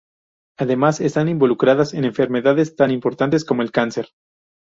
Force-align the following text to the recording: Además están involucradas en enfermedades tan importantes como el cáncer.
Además 0.57 0.99
están 0.99 1.29
involucradas 1.29 1.93
en 1.93 2.05
enfermedades 2.05 2.75
tan 2.75 2.89
importantes 2.89 3.45
como 3.45 3.61
el 3.61 3.71
cáncer. 3.71 4.07